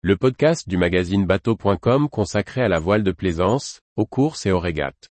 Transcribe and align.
le 0.00 0.16
podcast 0.16 0.68
du 0.68 0.76
magazine 0.76 1.26
bateau.com 1.26 2.08
consacré 2.08 2.62
à 2.62 2.68
la 2.68 2.78
voile 2.78 3.02
de 3.02 3.10
plaisance, 3.10 3.80
aux 3.96 4.06
courses 4.06 4.46
et 4.46 4.52
aux 4.52 4.60
régates. 4.60 5.10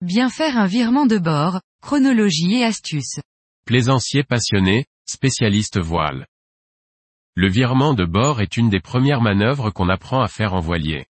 Bien 0.00 0.28
faire 0.28 0.58
un 0.58 0.66
virement 0.66 1.06
de 1.06 1.18
bord, 1.18 1.60
chronologie 1.82 2.56
et 2.56 2.64
astuces. 2.64 3.20
Plaisancier 3.64 4.24
passionné, 4.24 4.86
spécialiste 5.06 5.78
voile. 5.78 6.26
Le 7.36 7.48
virement 7.48 7.94
de 7.94 8.04
bord 8.04 8.40
est 8.40 8.56
une 8.56 8.70
des 8.70 8.80
premières 8.80 9.20
manœuvres 9.20 9.70
qu'on 9.70 9.88
apprend 9.88 10.20
à 10.20 10.26
faire 10.26 10.54
en 10.54 10.60
voilier. 10.60 11.06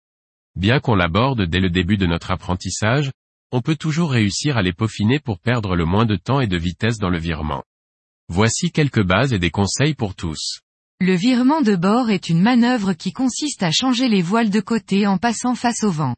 Bien 0.58 0.80
qu'on 0.80 0.96
l'aborde 0.96 1.42
dès 1.42 1.60
le 1.60 1.70
début 1.70 1.96
de 1.98 2.06
notre 2.06 2.32
apprentissage, 2.32 3.12
on 3.52 3.60
peut 3.60 3.76
toujours 3.76 4.10
réussir 4.10 4.56
à 4.56 4.62
les 4.62 4.72
peaufiner 4.72 5.20
pour 5.20 5.38
perdre 5.38 5.76
le 5.76 5.84
moins 5.84 6.04
de 6.04 6.16
temps 6.16 6.40
et 6.40 6.48
de 6.48 6.56
vitesse 6.56 6.98
dans 6.98 7.10
le 7.10 7.18
virement. 7.20 7.62
Voici 8.28 8.72
quelques 8.72 9.04
bases 9.04 9.32
et 9.32 9.38
des 9.38 9.52
conseils 9.52 9.94
pour 9.94 10.16
tous. 10.16 10.58
Le 10.98 11.14
virement 11.14 11.62
de 11.62 11.76
bord 11.76 12.10
est 12.10 12.28
une 12.28 12.42
manœuvre 12.42 12.92
qui 12.92 13.12
consiste 13.12 13.62
à 13.62 13.70
changer 13.70 14.08
les 14.08 14.20
voiles 14.20 14.50
de 14.50 14.58
côté 14.58 15.06
en 15.06 15.16
passant 15.16 15.54
face 15.54 15.84
au 15.84 15.92
vent. 15.92 16.16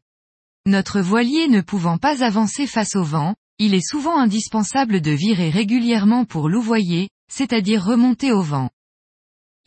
Notre 0.65 1.01
voilier 1.01 1.47
ne 1.47 1.61
pouvant 1.61 1.99
pas 1.99 2.23
avancer 2.23 2.65
face 2.65 2.95
au 2.95 3.03
vent, 3.03 3.35
il 3.59 3.75
est 3.75 3.87
souvent 3.87 4.17
indispensable 4.17 5.01
de 5.01 5.11
virer 5.11 5.51
régulièrement 5.51 6.25
pour 6.25 6.49
louvoyer, 6.49 7.09
c'est-à-dire 7.31 7.85
remonter 7.85 8.31
au 8.31 8.41
vent. 8.41 8.71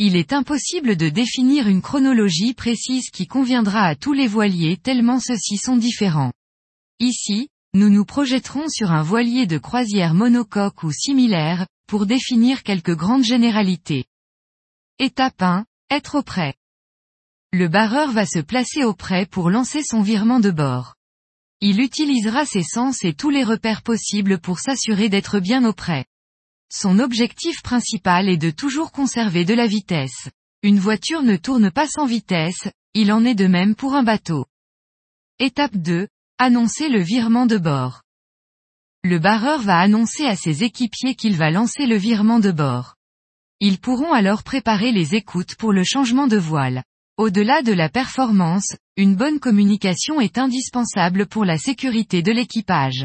Il 0.01 0.17
est 0.17 0.33
impossible 0.33 0.97
de 0.97 1.09
définir 1.09 1.69
une 1.69 1.81
chronologie 1.81 2.53
précise 2.53 3.11
qui 3.11 3.29
conviendra 3.29 3.87
à 3.87 3.95
tous 3.95 4.13
les 4.13 4.27
voiliers 4.27 4.77
tellement 4.77 5.21
ceux-ci 5.21 5.57
sont 5.57 5.77
différents. 5.77 6.33
Ici, 6.99 7.49
nous 7.75 7.91
nous 7.91 8.05
projetterons 8.05 8.69
sur 8.69 8.91
un 8.91 9.03
voilier 9.03 9.47
de 9.47 9.59
croisière 9.59 10.15
monocoque 10.15 10.83
ou 10.83 10.91
similaire, 10.91 11.67
pour 11.87 12.07
définir 12.07 12.65
quelques 12.65 12.97
grandes 12.97 13.25
généralités. 13.25 14.07
Étape 14.99 15.41
1. 15.41 15.65
Être 15.91 16.19
au 16.19 16.23
prêt. 16.23 16.55
Le 17.53 17.69
barreur 17.69 18.11
va 18.11 18.27
se 18.27 18.41
placer 18.41 18.83
au 18.83 18.95
prêt 18.95 19.27
pour 19.27 19.49
lancer 19.49 19.83
son 19.85 20.03
virement 20.03 20.41
de 20.41 20.51
bord. 20.51 20.97
Il 21.61 21.81
utilisera 21.81 22.47
ses 22.47 22.65
sens 22.65 23.05
et 23.05 23.15
tous 23.15 23.31
les 23.31 23.45
repères 23.45 23.83
possibles 23.83 24.41
pour 24.41 24.59
s'assurer 24.59 25.09
d'être 25.09 25.39
bien 25.39 25.65
au 25.65 25.73
prêt. 25.73 26.05
Son 26.71 26.99
objectif 26.99 27.63
principal 27.63 28.29
est 28.29 28.37
de 28.37 28.51
toujours 28.51 28.93
conserver 28.93 29.45
de 29.45 29.55
la 29.55 29.67
vitesse. 29.67 30.29
Une 30.63 30.79
voiture 30.79 31.23
ne 31.23 31.37
tourne 31.37 31.71
pas 31.71 31.87
sans 31.87 32.07
vitesse, 32.07 32.69
il 32.95 33.13
en 33.13 33.25
est 33.25 33.35
de 33.35 33.47
même 33.47 33.75
pour 33.75 33.95
un 33.95 34.03
bateau. 34.03 34.47
Étape 35.39 35.77
2. 35.77 36.09
Annoncer 36.39 36.89
le 36.89 37.01
virement 37.01 37.47
de 37.47 37.59
bord. 37.59 38.03
Le 39.03 39.19
barreur 39.19 39.61
va 39.61 39.79
annoncer 39.79 40.27
à 40.27 40.37
ses 40.37 40.65
équipiers 40.65 41.15
qu'il 41.15 41.37
va 41.37 41.51
lancer 41.51 41.87
le 41.87 41.97
virement 41.97 42.41
de 42.41 42.51
bord. 42.51 42.95
Ils 43.61 43.79
pourront 43.79 44.13
alors 44.13 44.43
préparer 44.43 44.93
les 44.93 45.15
écoutes 45.15 45.57
pour 45.57 45.73
le 45.73 45.85
changement 45.85 46.27
de 46.27 46.39
voile. 46.39 46.83
Au-delà 47.17 47.63
de 47.63 47.73
la 47.73 47.89
performance, 47.89 48.75
une 48.97 49.15
bonne 49.15 49.39
communication 49.39 50.21
est 50.21 50.39
indispensable 50.39 51.27
pour 51.27 51.45
la 51.45 51.59
sécurité 51.59 52.23
de 52.23 52.33
l'équipage. 52.33 53.05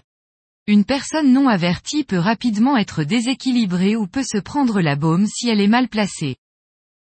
Une 0.70 0.86
personne 0.86 1.34
non 1.34 1.48
avertie 1.48 2.04
peut 2.04 2.20
rapidement 2.20 2.78
être 2.78 3.04
déséquilibrée 3.04 3.96
ou 3.96 4.06
peut 4.06 4.22
se 4.22 4.38
prendre 4.38 4.82
la 4.82 4.96
baume 4.96 5.26
si 5.26 5.50
elle 5.50 5.62
est 5.62 5.68
mal 5.68 5.88
placée. 5.88 6.36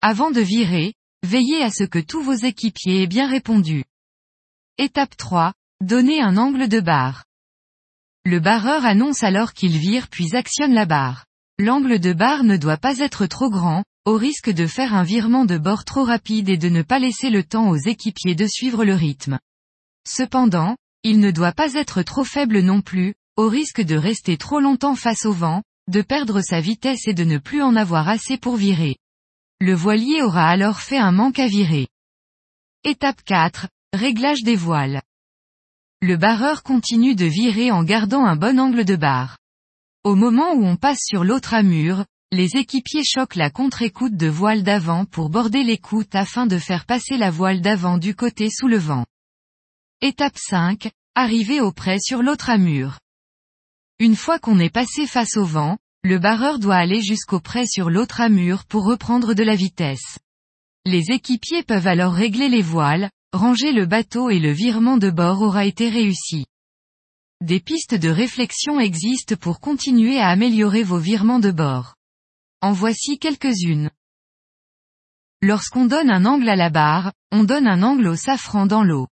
Avant 0.01 0.31
de 0.31 0.41
virer, 0.41 0.95
veillez 1.23 1.63
à 1.63 1.69
ce 1.69 1.85
que 1.85 1.99
tous 1.99 2.23
vos 2.23 2.33
équipiers 2.33 3.03
aient 3.03 3.07
bien 3.07 3.29
répondu. 3.29 3.85
Étape 4.79 5.15
3. 5.19 5.53
Donnez 5.83 6.23
un 6.23 6.39
angle 6.39 6.69
de 6.69 6.81
barre. 6.81 7.27
Le 8.25 8.41
barreur 8.41 8.87
annonce 8.87 9.23
alors 9.23 9.53
qu'il 9.53 9.77
vire 9.77 10.09
puis 10.09 10.35
actionne 10.35 10.73
la 10.73 10.87
barre. 10.87 11.27
L'angle 11.59 12.01
de 12.01 12.15
barre 12.15 12.45
ne 12.45 12.57
doit 12.57 12.79
pas 12.79 13.01
être 13.01 13.27
trop 13.27 13.51
grand, 13.51 13.85
au 14.07 14.17
risque 14.17 14.49
de 14.49 14.67
faire 14.67 14.95
un 14.95 15.03
virement 15.03 15.45
de 15.45 15.59
bord 15.59 15.85
trop 15.85 16.05
rapide 16.05 16.49
et 16.49 16.57
de 16.57 16.71
ne 16.71 16.81
pas 16.81 17.01
laisser 17.01 17.29
le 17.29 17.45
temps 17.45 17.69
aux 17.69 17.77
équipiers 17.77 18.35
de 18.35 18.47
suivre 18.47 18.87
le 18.87 18.95
rythme. 18.95 19.39
Cependant, 20.09 20.75
il 21.03 21.21
ne 21.21 21.31
doit 21.31 21.53
pas 21.53 21.75
être 21.75 22.01
trop 22.01 22.25
faible 22.25 22.61
non 22.61 22.81
plus, 22.81 23.15
au 23.39 23.49
risque 23.49 23.81
de 23.81 23.95
rester 23.95 24.37
trop 24.37 24.59
longtemps 24.59 24.97
face 24.97 25.25
au 25.25 25.33
vent, 25.33 25.63
de 25.87 26.03
perdre 26.03 26.41
sa 26.41 26.61
vitesse 26.61 27.07
et 27.07 27.15
de 27.15 27.23
ne 27.23 27.39
plus 27.39 27.63
en 27.63 27.77
avoir 27.77 28.09
assez 28.09 28.37
pour 28.37 28.57
virer. 28.57 28.97
Le 29.61 29.75
voilier 29.75 30.23
aura 30.23 30.49
alors 30.49 30.81
fait 30.81 30.99
un 30.99 31.13
manque 31.13 31.39
à 31.39 31.47
virer. 31.47 31.87
Étape 32.83 33.23
4. 33.25 33.69
Réglage 33.93 34.43
des 34.43 34.57
voiles. 34.57 35.03
Le 36.03 36.17
barreur 36.17 36.65
continue 36.65 37.15
de 37.15 37.27
virer 37.27 37.71
en 37.71 37.85
gardant 37.85 38.25
un 38.25 38.35
bon 38.35 38.59
angle 38.59 38.85
de 38.85 38.97
barre. 38.97 39.39
Au 40.03 40.17
moment 40.17 40.55
où 40.55 40.65
on 40.65 40.77
passe 40.77 41.05
sur 41.07 41.23
l'autre 41.23 41.55
amure, 41.55 42.05
les 42.33 42.57
équipiers 42.57 43.05
choquent 43.05 43.37
la 43.37 43.51
contre-écoute 43.51 44.17
de 44.17 44.27
voile 44.27 44.65
d'avant 44.65 45.05
pour 45.05 45.31
border 45.31 45.63
l'écoute 45.63 46.13
afin 46.17 46.47
de 46.47 46.59
faire 46.59 46.87
passer 46.87 47.17
la 47.17 47.31
voile 47.31 47.61
d'avant 47.61 47.99
du 47.99 48.17
côté 48.17 48.51
sous 48.51 48.67
le 48.67 48.79
vent. 48.79 49.07
Étape 50.01 50.37
5. 50.37 50.91
Arriver 51.15 51.61
au 51.61 51.71
près 51.71 52.01
sur 52.01 52.25
l'autre 52.25 52.51
amure. 52.51 52.99
Une 54.01 54.15
fois 54.15 54.39
qu'on 54.39 54.61
est 54.61 54.71
passé 54.73 55.09
face 55.09 55.37
au 55.37 55.45
vent, 55.45 55.77
le 56.05 56.21
barreur 56.21 56.61
doit 56.61 56.77
aller 56.77 57.03
jusqu'au 57.03 57.41
près 57.41 57.67
sur 57.67 57.91
l'autre 57.91 58.21
amure 58.21 58.65
pour 58.65 58.85
reprendre 58.85 59.35
de 59.35 59.43
la 59.43 59.57
vitesse. 59.57 60.19
Les 60.85 61.11
équipiers 61.11 61.65
peuvent 61.65 61.89
alors 61.89 62.13
régler 62.13 62.49
les 62.49 62.63
voiles, 62.63 63.11
ranger 63.33 63.73
le 63.73 63.87
bateau 63.87 64.31
et 64.31 64.39
le 64.39 64.53
virement 64.53 64.99
de 64.99 65.11
bord 65.11 65.43
aura 65.43 65.65
été 65.65 65.89
réussi. 65.89 66.47
Des 67.41 67.59
pistes 67.59 67.97
de 67.97 68.09
réflexion 68.09 68.79
existent 68.79 69.35
pour 69.35 69.59
continuer 69.59 70.21
à 70.21 70.29
améliorer 70.29 70.85
vos 70.85 70.99
virements 70.99 71.41
de 71.41 71.51
bord. 71.51 71.97
En 72.61 72.73
voici 72.73 73.19
quelques-unes. 73.19 73.91
Lorsqu'on 75.43 75.87
donne 75.87 76.11
un 76.11 76.25
angle 76.25 76.49
à 76.49 76.57
la 76.57 76.71
barre, 76.71 77.13
on 77.33 77.43
donne 77.43 77.67
un 77.67 77.83
angle 77.83 78.07
au 78.07 78.17
safran 78.17 78.67
dans 78.67 78.85
l'eau. 78.85 79.09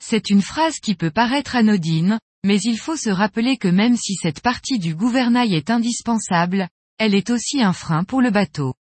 C'est 0.00 0.30
une 0.30 0.42
phrase 0.42 0.80
qui 0.80 0.96
peut 0.96 1.10
paraître 1.12 1.54
anodine, 1.54 2.18
mais 2.46 2.60
il 2.60 2.78
faut 2.78 2.96
se 2.96 3.10
rappeler 3.10 3.56
que 3.56 3.66
même 3.66 3.96
si 3.96 4.14
cette 4.14 4.40
partie 4.40 4.78
du 4.78 4.94
gouvernail 4.94 5.52
est 5.52 5.68
indispensable, 5.68 6.68
elle 6.96 7.12
est 7.12 7.30
aussi 7.30 7.60
un 7.60 7.72
frein 7.72 8.04
pour 8.04 8.22
le 8.22 8.30
bateau. 8.30 8.74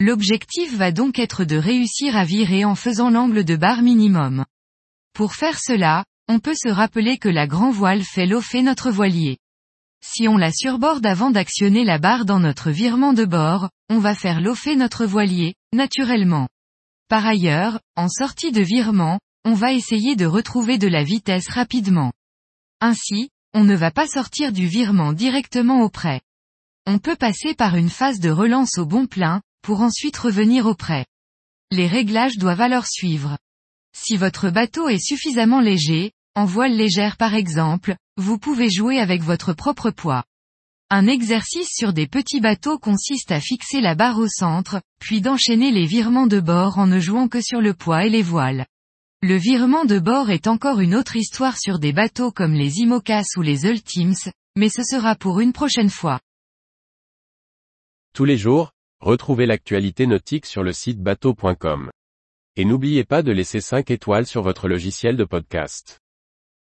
L'objectif 0.00 0.76
va 0.76 0.90
donc 0.90 1.20
être 1.20 1.44
de 1.44 1.54
réussir 1.54 2.16
à 2.16 2.24
virer 2.24 2.64
en 2.64 2.74
faisant 2.74 3.08
l'angle 3.08 3.44
de 3.44 3.54
barre 3.54 3.82
minimum. 3.82 4.44
Pour 5.14 5.34
faire 5.34 5.60
cela, 5.60 6.04
on 6.28 6.40
peut 6.40 6.56
se 6.56 6.68
rappeler 6.68 7.16
que 7.16 7.28
la 7.28 7.46
grand 7.46 7.70
voile 7.70 8.02
fait 8.02 8.26
l'offet 8.26 8.62
notre 8.62 8.90
voilier. 8.90 9.38
Si 10.04 10.26
on 10.26 10.36
la 10.36 10.50
surborde 10.50 11.06
avant 11.06 11.30
d'actionner 11.30 11.84
la 11.84 11.98
barre 11.98 12.24
dans 12.24 12.40
notre 12.40 12.72
virement 12.72 13.12
de 13.12 13.24
bord, 13.24 13.70
on 13.88 14.00
va 14.00 14.16
faire 14.16 14.40
l'offet 14.40 14.74
notre 14.74 15.06
voilier, 15.06 15.54
naturellement. 15.72 16.48
Par 17.08 17.24
ailleurs, 17.24 17.78
en 17.94 18.08
sortie 18.08 18.50
de 18.50 18.62
virement, 18.62 19.20
on 19.44 19.54
va 19.54 19.72
essayer 19.72 20.16
de 20.16 20.26
retrouver 20.26 20.76
de 20.76 20.88
la 20.88 21.04
vitesse 21.04 21.48
rapidement. 21.48 22.12
Ainsi, 22.80 23.30
on 23.54 23.64
ne 23.64 23.74
va 23.74 23.90
pas 23.90 24.06
sortir 24.06 24.52
du 24.52 24.66
virement 24.66 25.12
directement 25.12 25.80
au 25.80 25.88
prêt. 25.88 26.20
On 26.86 26.98
peut 26.98 27.16
passer 27.16 27.54
par 27.54 27.76
une 27.76 27.88
phase 27.88 28.20
de 28.20 28.30
relance 28.30 28.78
au 28.78 28.84
bon 28.84 29.06
plein, 29.06 29.40
pour 29.62 29.80
ensuite 29.80 30.16
revenir 30.16 30.66
au 30.66 30.74
prêt. 30.74 31.06
Les 31.70 31.86
réglages 31.86 32.36
doivent 32.36 32.60
alors 32.60 32.86
suivre. 32.86 33.38
Si 33.96 34.16
votre 34.16 34.50
bateau 34.50 34.88
est 34.88 35.04
suffisamment 35.04 35.60
léger, 35.60 36.12
en 36.34 36.44
voile 36.44 36.76
légère 36.76 37.16
par 37.16 37.34
exemple, 37.34 37.96
vous 38.18 38.38
pouvez 38.38 38.70
jouer 38.70 39.00
avec 39.00 39.22
votre 39.22 39.54
propre 39.54 39.90
poids. 39.90 40.24
Un 40.90 41.06
exercice 41.06 41.70
sur 41.72 41.92
des 41.92 42.06
petits 42.06 42.40
bateaux 42.40 42.78
consiste 42.78 43.32
à 43.32 43.40
fixer 43.40 43.80
la 43.80 43.94
barre 43.94 44.18
au 44.18 44.28
centre, 44.28 44.80
puis 45.00 45.20
d'enchaîner 45.20 45.72
les 45.72 45.86
virements 45.86 46.28
de 46.28 46.38
bord 46.38 46.78
en 46.78 46.86
ne 46.86 47.00
jouant 47.00 47.26
que 47.26 47.40
sur 47.40 47.60
le 47.60 47.74
poids 47.74 48.04
et 48.04 48.10
les 48.10 48.22
voiles. 48.22 48.66
Le 49.28 49.34
virement 49.34 49.84
de 49.84 49.98
bord 49.98 50.30
est 50.30 50.46
encore 50.46 50.78
une 50.78 50.94
autre 50.94 51.16
histoire 51.16 51.58
sur 51.58 51.80
des 51.80 51.92
bateaux 51.92 52.30
comme 52.30 52.52
les 52.52 52.78
Imocas 52.78 53.24
ou 53.36 53.42
les 53.42 53.64
Ultims, 53.66 54.30
mais 54.54 54.68
ce 54.68 54.84
sera 54.84 55.16
pour 55.16 55.40
une 55.40 55.52
prochaine 55.52 55.90
fois. 55.90 56.20
Tous 58.14 58.24
les 58.24 58.38
jours, 58.38 58.70
retrouvez 59.00 59.46
l'actualité 59.46 60.06
nautique 60.06 60.46
sur 60.46 60.62
le 60.62 60.72
site 60.72 61.00
bateau.com. 61.00 61.90
Et 62.54 62.64
n'oubliez 62.64 63.02
pas 63.02 63.24
de 63.24 63.32
laisser 63.32 63.60
5 63.60 63.90
étoiles 63.90 64.26
sur 64.26 64.42
votre 64.42 64.68
logiciel 64.68 65.16
de 65.16 65.24
podcast. 65.24 65.98